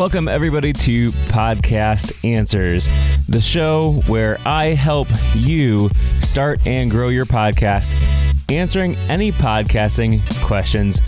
[0.00, 2.88] Welcome, everybody, to Podcast Answers,
[3.28, 5.90] the show where I help you
[6.22, 7.92] start and grow your podcast,
[8.50, 11.02] answering any podcasting questions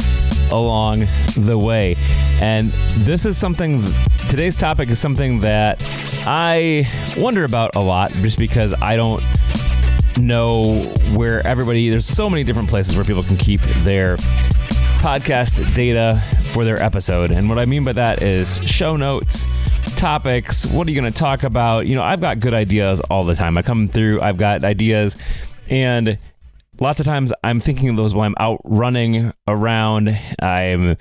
[0.51, 1.07] along
[1.39, 1.95] the way.
[2.35, 2.71] And
[3.07, 3.83] this is something,
[4.29, 5.83] today's topic is something that
[6.27, 6.87] I
[7.17, 9.23] wonder about a lot just because I don't
[10.19, 10.75] know
[11.15, 14.19] where everybody, there's so many different places where people can keep their
[15.03, 17.33] podcast data for their episode.
[17.33, 19.47] And what I mean by that is show notes,
[19.97, 21.89] topics, what are you going to talk about?
[21.89, 23.59] You know, I've got good ideas all the time.
[23.59, 25.17] I come through, I've got ideas,
[25.69, 26.19] and
[26.79, 30.17] lots of times I'm thinking of those while I'm out running around.
[30.39, 30.97] I'm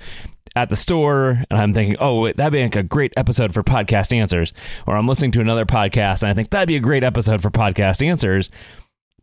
[0.56, 4.12] at the store and I'm thinking, oh, that'd be like a great episode for podcast
[4.12, 4.52] answers.
[4.84, 7.50] Or I'm listening to another podcast and I think that'd be a great episode for
[7.50, 8.50] podcast answers.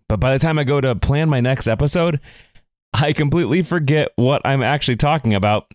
[0.08, 2.22] But by the time I go to plan my next episode,
[2.94, 5.72] I completely forget what I'm actually talking about.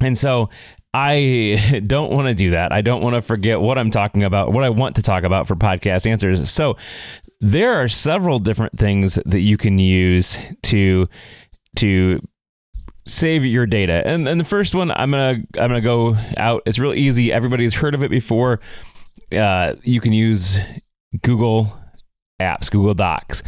[0.00, 0.50] And so
[0.94, 2.72] I don't want to do that.
[2.72, 5.46] I don't want to forget what I'm talking about, what I want to talk about
[5.46, 6.50] for podcast answers.
[6.50, 6.76] So
[7.40, 11.08] there are several different things that you can use to
[11.76, 12.26] to
[13.06, 14.02] save your data.
[14.06, 16.62] And and the first one I'm to I'm to go out.
[16.66, 17.32] It's real easy.
[17.32, 18.60] Everybody's heard of it before.
[19.30, 20.58] Uh, you can use
[21.22, 21.76] Google
[22.40, 23.42] apps, Google Docs.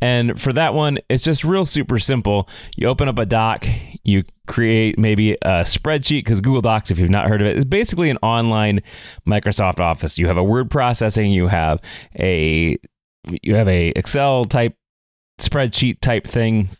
[0.00, 2.48] And for that one, it's just real super simple.
[2.76, 3.66] You open up a doc,
[4.02, 7.64] you create maybe a spreadsheet because Google Docs, if you've not heard of it, is
[7.64, 8.80] basically an online
[9.26, 10.18] Microsoft Office.
[10.18, 11.80] You have a word processing, you have
[12.18, 12.78] a
[13.42, 14.74] you have a Excel type
[15.40, 16.70] spreadsheet type thing.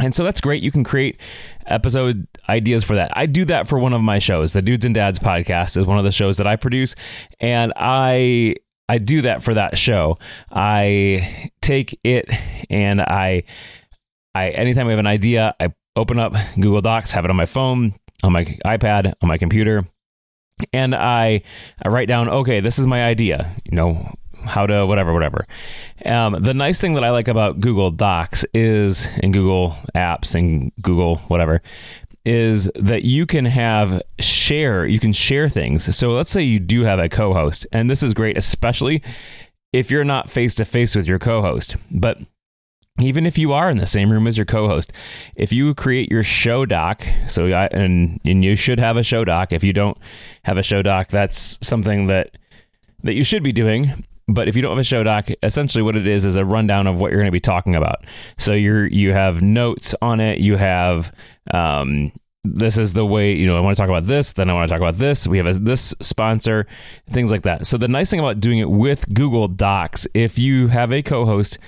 [0.00, 0.62] And so that's great.
[0.62, 1.20] You can create
[1.66, 3.16] episode ideas for that.
[3.16, 4.52] I do that for one of my shows.
[4.52, 6.94] The Dudes and Dads podcast is one of the shows that I produce,
[7.40, 8.56] and I
[8.88, 10.18] I do that for that show.
[10.50, 12.28] I take it
[12.70, 13.44] and I
[14.34, 17.46] I anytime we have an idea, I open up Google Docs, have it on my
[17.46, 19.86] phone, on my iPad, on my computer,
[20.72, 21.42] and I
[21.82, 23.54] I write down, okay, this is my idea.
[23.64, 24.14] You know,
[24.44, 25.46] how to whatever whatever
[26.04, 30.72] um, the nice thing that i like about google docs is and google apps and
[30.82, 31.62] google whatever
[32.24, 35.94] is that you can have share, you can share things.
[35.96, 39.02] So let's say you do have a co host, and this is great, especially
[39.72, 41.76] if you're not face to face with your co host.
[41.90, 42.18] But
[43.00, 44.92] even if you are in the same room as your co-host
[45.34, 49.24] if you create your show doc so I, and and you should have a show
[49.24, 49.96] doc if you don't
[50.44, 52.36] have a show doc that's something that
[53.02, 55.96] that you should be doing but if you don't have a show doc, essentially what
[55.96, 58.04] it is is a rundown of what you're going to be talking about.
[58.38, 60.38] So you're you have notes on it.
[60.38, 61.12] You have
[61.52, 62.12] um,
[62.44, 64.32] this is the way you know I want to talk about this.
[64.32, 65.26] Then I want to talk about this.
[65.26, 66.66] We have a, this sponsor,
[67.10, 67.66] things like that.
[67.66, 71.58] So the nice thing about doing it with Google Docs, if you have a co-host,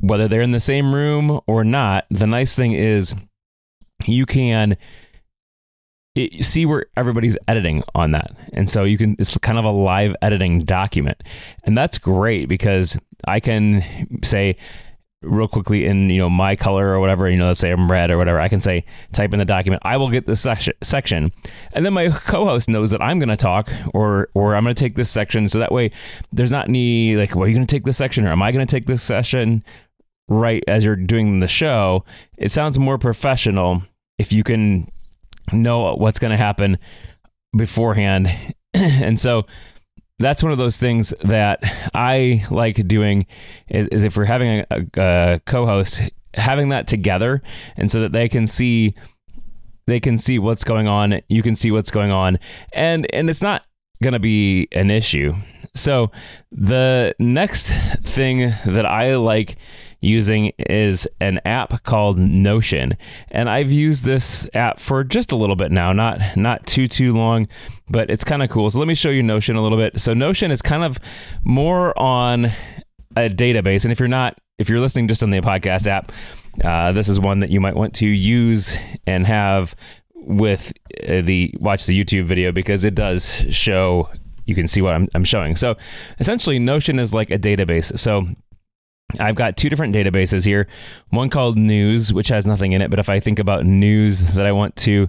[0.00, 3.14] whether they're in the same room or not, the nice thing is
[4.06, 4.76] you can
[6.40, 8.32] see where everybody's editing on that.
[8.52, 11.22] And so you can, it's kind of a live editing document.
[11.64, 12.96] And that's great because
[13.26, 14.56] I can say,
[15.22, 18.10] real quickly in you know my color or whatever you know let's say i'm red
[18.10, 20.46] or whatever i can say type in the document i will get this
[20.82, 21.32] section
[21.72, 24.78] and then my co-host knows that i'm going to talk or or i'm going to
[24.78, 25.90] take this section so that way
[26.30, 28.52] there's not any like well are you going to take this section or am i
[28.52, 29.64] going to take this session
[30.28, 32.04] right as you're doing the show
[32.36, 33.82] it sounds more professional
[34.18, 34.88] if you can
[35.52, 36.78] know what's going to happen
[37.56, 38.30] beforehand.
[38.74, 39.46] and so
[40.18, 41.60] that's one of those things that
[41.94, 43.26] I like doing
[43.68, 46.00] is, is if we're having a, a, co-host
[46.34, 47.42] having that together
[47.76, 48.94] and so that they can see
[49.86, 52.38] they can see what's going on you can see what's going on
[52.72, 53.62] and and it's not
[54.02, 55.34] going to be an issue.
[55.74, 56.10] So
[56.52, 57.66] the next
[58.04, 59.56] thing that i like
[60.00, 62.96] using is an app called Notion.
[63.30, 67.12] And I've used this app for just a little bit now, not not too too
[67.12, 67.48] long,
[67.88, 68.70] but it's kind of cool.
[68.70, 70.00] So let me show you Notion a little bit.
[70.00, 70.98] So Notion is kind of
[71.44, 72.46] more on
[73.16, 76.12] a database and if you're not if you're listening just on the podcast app,
[76.64, 78.74] uh, this is one that you might want to use
[79.06, 79.74] and have
[80.14, 80.72] with
[81.08, 84.08] uh, the watch the YouTube video because it does show
[84.46, 85.56] you can see what I'm, I'm showing.
[85.56, 85.76] So
[86.18, 87.96] essentially, Notion is like a database.
[87.98, 88.26] So
[89.18, 90.68] I've got two different databases here.
[91.10, 94.44] One called News, which has nothing in it, but if I think about news that
[94.44, 95.08] I want to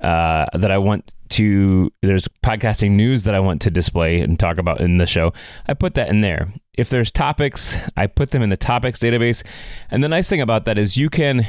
[0.00, 4.58] uh, that I want to there's podcasting news that I want to display and talk
[4.58, 5.32] about in the show,
[5.66, 6.52] I put that in there.
[6.74, 9.44] If there's topics, I put them in the topics database.
[9.90, 11.46] And the nice thing about that is you can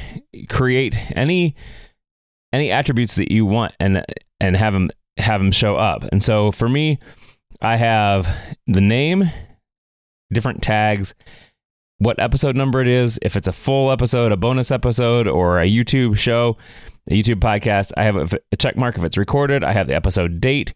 [0.50, 1.56] create any
[2.52, 4.04] any attributes that you want and
[4.40, 6.04] and have them have them show up.
[6.12, 7.00] And so for me,
[7.62, 8.28] I have
[8.68, 9.30] the name,
[10.32, 11.14] different tags,
[12.04, 15.68] what episode number it is, if it's a full episode, a bonus episode, or a
[15.68, 16.58] YouTube show,
[17.10, 17.92] a YouTube podcast.
[17.98, 19.64] I have a check mark if it's recorded.
[19.64, 20.74] I have the episode date,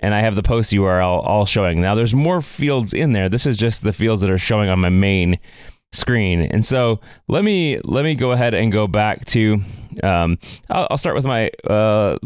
[0.00, 1.80] and I have the post URL all showing.
[1.80, 3.28] Now there's more fields in there.
[3.28, 5.38] This is just the fields that are showing on my main
[5.92, 6.42] screen.
[6.42, 9.60] And so let me let me go ahead and go back to.
[10.02, 10.38] Um,
[10.68, 12.18] I'll, I'll, start with my uh,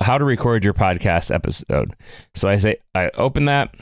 [0.00, 1.94] how to record your podcast episode.
[2.34, 3.74] So I say I open that.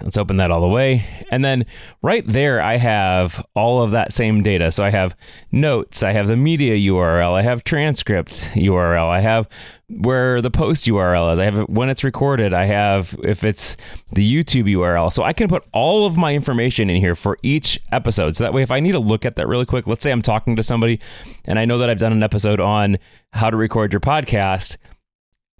[0.00, 1.04] Let's open that all the way.
[1.30, 1.66] And then
[2.02, 4.70] right there, I have all of that same data.
[4.70, 5.16] So I have
[5.50, 9.48] notes, I have the media URL, I have transcript URL, I have
[9.88, 13.76] where the post URL is, I have when it's recorded, I have if it's
[14.12, 15.12] the YouTube URL.
[15.12, 18.36] So I can put all of my information in here for each episode.
[18.36, 20.22] So that way, if I need to look at that really quick, let's say I'm
[20.22, 21.00] talking to somebody
[21.44, 22.98] and I know that I've done an episode on
[23.32, 24.76] how to record your podcast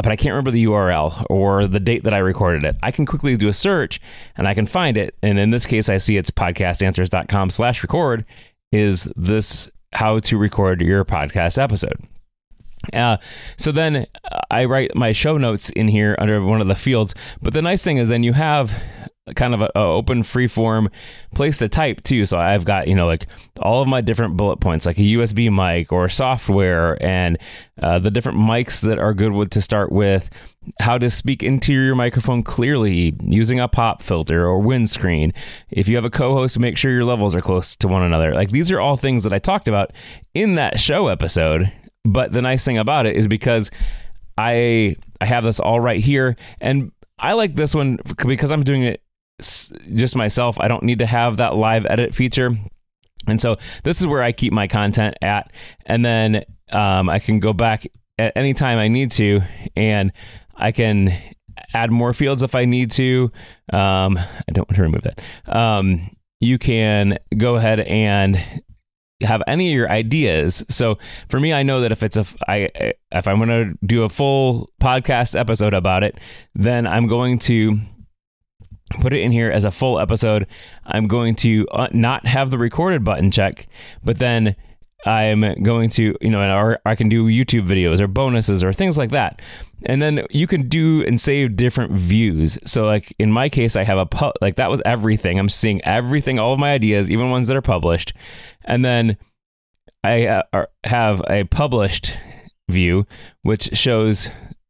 [0.03, 2.77] but I can't remember the URL or the date that I recorded it.
[2.83, 4.01] I can quickly do a search
[4.37, 5.15] and I can find it.
[5.23, 8.25] And in this case, I see it's podcastanswers.com slash record
[8.73, 12.03] is this how to record your podcast episode.
[12.93, 13.17] Uh,
[13.57, 14.07] so then
[14.51, 17.15] I write my show notes in here under one of the fields.
[17.41, 18.73] But the nice thing is then you have
[19.37, 20.89] kind of a, a, open free form
[21.35, 22.25] place to type too.
[22.25, 23.29] So i've got you know like
[23.61, 27.39] all of my different bullet points like a usb mic or software and
[27.81, 30.29] uh, the different mics that are good with to start with
[30.81, 35.33] how to speak into your microphone clearly using a pop filter or windscreen.
[35.71, 38.35] If you have a co-host make sure your levels are close to one another.
[38.35, 39.93] Like these are all things that i talked about
[40.35, 41.71] in that show episode.
[42.05, 43.71] But the nice thing about it is because
[44.37, 46.37] i i have this all right here.
[46.61, 46.91] And
[47.23, 49.01] I like this one because I'm doing it
[49.95, 50.59] just myself.
[50.61, 52.57] I don't need to have that live edit feature.
[53.27, 55.53] And so this is where I keep my content at.
[55.87, 57.87] And then um, I can go back
[58.19, 59.43] at any time I need to,
[59.77, 60.13] and
[60.55, 61.17] I can
[61.75, 63.31] add more fields if I need to.
[63.73, 65.21] Um, I don't want to remove that.
[65.47, 66.11] Um,
[66.41, 68.63] you can go ahead and
[69.23, 70.65] have any of your ideas.
[70.69, 70.99] So
[71.29, 74.09] for me, I know that if it's a I if I'm going to do a
[74.09, 76.19] full podcast episode about it,
[76.55, 77.79] then I'm going to
[79.01, 80.47] put it in here as a full episode.
[80.85, 83.67] I'm going to uh, not have the recorded button check,
[84.05, 84.57] but then
[85.05, 88.97] I'm going to, you know, or I can do YouTube videos or bonuses or things
[88.97, 89.43] like that.
[89.85, 92.59] And then you can do and save different views.
[92.65, 95.39] So, like in my case, I have a pu- like that was everything.
[95.39, 98.13] I'm seeing everything, all of my ideas, even ones that are published,
[98.65, 99.17] and then
[100.05, 102.13] I uh, have a published
[102.71, 103.07] view,
[103.43, 104.29] which shows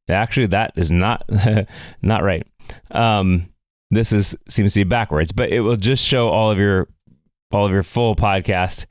[0.08, 1.28] actually that is not
[2.02, 2.46] not right.
[2.90, 3.51] Um,
[3.93, 6.89] this is seems to be backwards, but it will just show all of your
[7.53, 8.87] all of your full podcast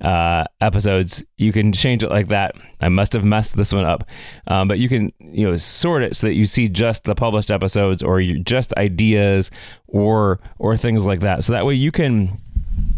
[0.00, 1.24] uh, episodes.
[1.36, 2.54] You can change it like that.
[2.80, 4.04] I must have messed this one up,
[4.46, 7.50] um, but you can you know sort it so that you see just the published
[7.50, 9.50] episodes or just ideas
[9.88, 11.42] or or things like that.
[11.42, 12.40] So that way you can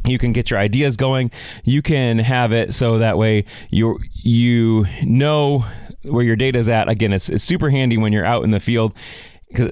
[0.04, 1.30] you can get your ideas going.
[1.64, 5.64] You can have it so that way you you know
[6.02, 6.88] where your data is at.
[6.88, 8.92] Again, it's, it's super handy when you're out in the field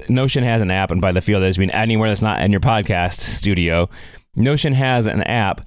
[0.09, 2.51] Notion has an app, and by the field, I just mean anywhere that's not in
[2.51, 3.89] your podcast studio.
[4.37, 5.67] Notion has an app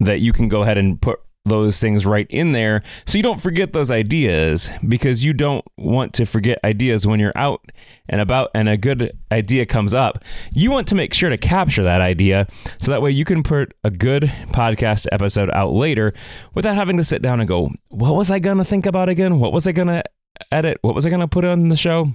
[0.00, 3.40] that you can go ahead and put those things right in there so you don't
[3.40, 7.70] forget those ideas because you don't want to forget ideas when you're out
[8.08, 10.24] and about and a good idea comes up.
[10.52, 12.48] You want to make sure to capture that idea
[12.78, 16.12] so that way you can put a good podcast episode out later
[16.54, 19.38] without having to sit down and go, What was I going to think about again?
[19.38, 20.02] What was I going to
[20.50, 20.78] edit?
[20.82, 22.12] What was I going to put on the show?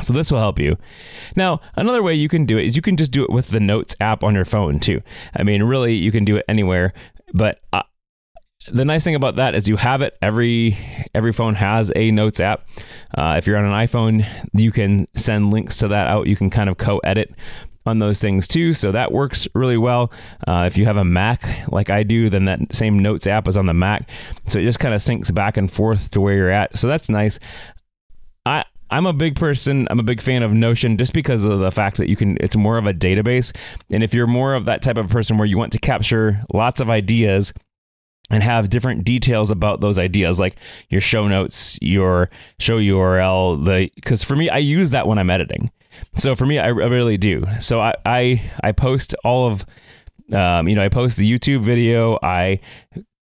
[0.00, 0.76] So this will help you.
[1.36, 3.60] Now, another way you can do it is you can just do it with the
[3.60, 5.02] Notes app on your phone too.
[5.34, 6.92] I mean, really, you can do it anywhere.
[7.34, 7.82] But uh,
[8.70, 10.16] the nice thing about that is you have it.
[10.22, 10.78] Every
[11.14, 12.68] every phone has a Notes app.
[13.16, 16.26] Uh, if you're on an iPhone, you can send links to that out.
[16.26, 17.34] You can kind of co-edit
[17.86, 18.72] on those things too.
[18.74, 20.12] So that works really well.
[20.46, 23.56] Uh, if you have a Mac like I do, then that same Notes app is
[23.56, 24.08] on the Mac.
[24.46, 26.78] So it just kind of syncs back and forth to where you're at.
[26.78, 27.38] So that's nice.
[28.90, 29.86] I'm a big person.
[29.90, 32.36] I'm a big fan of Notion just because of the fact that you can.
[32.40, 33.54] It's more of a database,
[33.90, 36.80] and if you're more of that type of person where you want to capture lots
[36.80, 37.52] of ideas
[38.30, 40.56] and have different details about those ideas, like
[40.90, 45.30] your show notes, your show URL, the because for me, I use that when I'm
[45.30, 45.70] editing.
[46.16, 47.44] So for me, I, I really do.
[47.60, 49.66] So I I, I post all of,
[50.32, 52.18] um, you know, I post the YouTube video.
[52.22, 52.60] I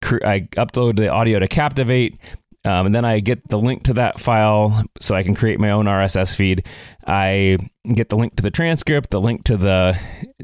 [0.04, 2.18] I upload the audio to Captivate.
[2.64, 5.72] Um, and then I get the link to that file so I can create my
[5.72, 6.68] own RSS feed.
[7.08, 7.58] I
[7.96, 9.98] get the link to the transcript, the link to the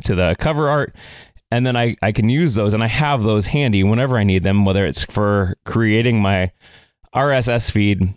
[0.04, 0.96] to the cover art,
[1.52, 4.44] and then I, I can use those and I have those handy whenever I need
[4.44, 6.52] them, whether it's for creating my
[7.16, 8.14] RSS feed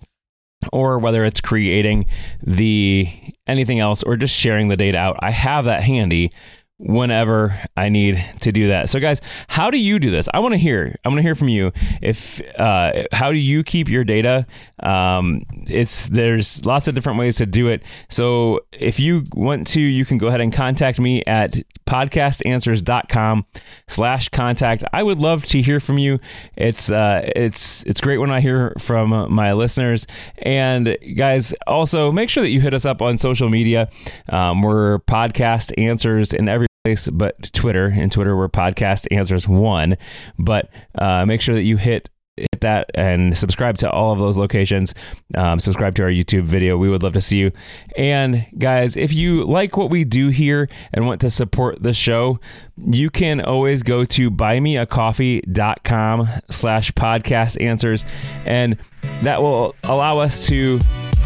[0.72, 2.06] or whether it's creating
[2.42, 3.08] the
[3.46, 5.16] anything else or just sharing the data out.
[5.20, 6.32] I have that handy
[6.80, 8.88] whenever I need to do that.
[8.88, 10.28] So, guys, how do you do this?
[10.32, 10.96] I want to hear.
[11.04, 11.72] I want to hear from you.
[12.00, 14.46] If uh, how do you keep your data?
[14.82, 17.82] Um, it's there's lots of different ways to do it.
[18.08, 21.56] So, if you want to, you can go ahead and contact me at
[21.86, 23.46] podcastanswers.com
[23.88, 24.84] slash contact.
[24.92, 26.18] I would love to hear from you.
[26.56, 30.06] It's uh, it's it's great when I hear from my listeners.
[30.38, 33.90] And guys, also make sure that you hit us up on social media.
[34.30, 37.86] Um, we're podcast answers in every place but Twitter.
[37.86, 39.96] And Twitter, we're podcast answers one.
[40.38, 44.38] But uh, make sure that you hit hit that and subscribe to all of those
[44.38, 44.94] locations.
[45.36, 46.78] Um, subscribe to our YouTube video.
[46.78, 47.52] We would love to see you.
[47.98, 52.40] And guys, if you like what we do here and want to support the show,
[52.78, 58.06] you can always go to buymeacoffee.com slash podcast answers.
[58.46, 58.78] And
[59.22, 60.80] that will allow us to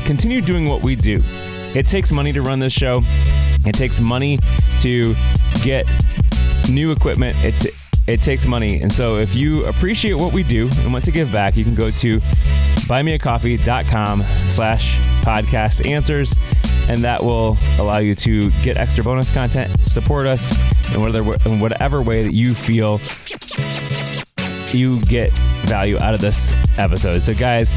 [0.04, 1.22] continue doing what we do.
[1.76, 3.02] It takes money to run this show.
[3.66, 4.38] It takes money
[4.80, 5.14] to
[5.64, 5.86] get
[6.70, 7.34] new equipment.
[7.42, 7.74] It
[8.06, 8.82] it takes money.
[8.82, 11.74] And so if you appreciate what we do and want to give back, you can
[11.74, 12.18] go to
[12.86, 16.34] buymeacoffee.com slash podcast answers.
[16.90, 20.52] And that will allow you to get extra bonus content, support us
[20.94, 23.00] in whatever, in whatever way that you feel
[24.74, 25.34] you get
[25.66, 27.20] value out of this episode.
[27.20, 27.70] So guys,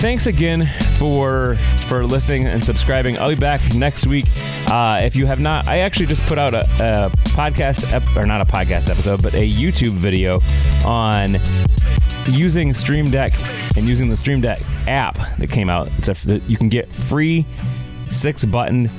[0.00, 0.64] thanks again
[0.96, 3.18] for for listening and subscribing.
[3.18, 4.24] I'll be back next week.
[4.66, 8.24] Uh, if you have not, I actually just put out a, a podcast ep- or
[8.26, 10.40] not a podcast episode, but a YouTube video
[10.86, 11.36] on
[12.26, 13.32] using Stream Deck
[13.76, 15.88] and using the Stream Deck app that came out.
[15.98, 17.46] It's a you can get free
[18.10, 18.90] six button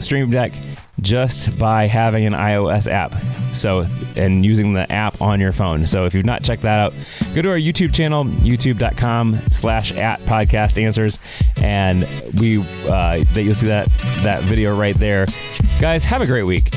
[0.00, 0.52] Stream Deck
[1.00, 3.14] just by having an iOS app.
[3.54, 5.86] So, and using the app on your phone.
[5.86, 6.94] So, if you've not checked that out,
[7.34, 11.18] go to our YouTube channel, youtube.com slash at podcast answers.
[11.56, 12.02] And
[12.40, 13.88] we, uh, that you'll see that,
[14.22, 15.26] that video right there.
[15.80, 16.70] Guys, have a great week.